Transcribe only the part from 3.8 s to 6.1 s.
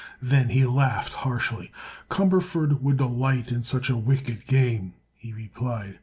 a 'wicked' game," he replied.